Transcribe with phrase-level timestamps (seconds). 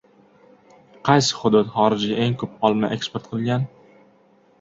[1.09, 3.69] Qaysi hudud xorijga eng ko‘p olma eksport qilgan?